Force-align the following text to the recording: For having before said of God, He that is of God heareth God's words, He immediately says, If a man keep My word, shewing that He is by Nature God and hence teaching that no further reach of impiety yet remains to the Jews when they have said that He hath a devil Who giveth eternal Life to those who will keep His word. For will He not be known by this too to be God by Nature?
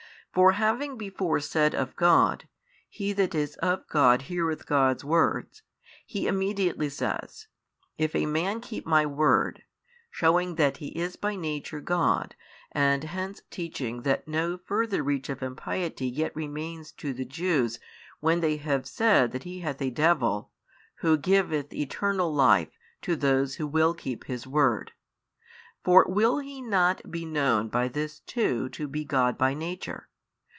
For 0.33 0.53
having 0.53 0.97
before 0.97 1.41
said 1.41 1.75
of 1.75 1.97
God, 1.97 2.47
He 2.87 3.11
that 3.11 3.35
is 3.35 3.55
of 3.57 3.85
God 3.89 4.21
heareth 4.21 4.65
God's 4.65 5.03
words, 5.03 5.61
He 6.05 6.25
immediately 6.25 6.87
says, 6.87 7.47
If 7.97 8.15
a 8.15 8.25
man 8.25 8.61
keep 8.61 8.85
My 8.85 9.05
word, 9.05 9.63
shewing 10.09 10.55
that 10.55 10.77
He 10.77 10.87
is 10.97 11.17
by 11.17 11.35
Nature 11.35 11.81
God 11.81 12.35
and 12.71 13.03
hence 13.03 13.41
teaching 13.49 14.03
that 14.03 14.25
no 14.25 14.55
further 14.55 15.03
reach 15.03 15.27
of 15.27 15.43
impiety 15.43 16.07
yet 16.07 16.33
remains 16.33 16.93
to 16.93 17.11
the 17.13 17.25
Jews 17.25 17.77
when 18.21 18.39
they 18.39 18.55
have 18.55 18.87
said 18.87 19.33
that 19.33 19.43
He 19.43 19.59
hath 19.59 19.81
a 19.81 19.89
devil 19.89 20.49
Who 20.99 21.17
giveth 21.17 21.73
eternal 21.73 22.33
Life 22.33 22.71
to 23.01 23.17
those 23.17 23.55
who 23.55 23.67
will 23.67 23.93
keep 23.93 24.23
His 24.27 24.47
word. 24.47 24.93
For 25.83 26.05
will 26.07 26.37
He 26.39 26.61
not 26.61 27.11
be 27.11 27.25
known 27.25 27.67
by 27.67 27.89
this 27.89 28.19
too 28.21 28.69
to 28.69 28.87
be 28.87 29.03
God 29.03 29.37
by 29.37 29.53
Nature? 29.53 30.07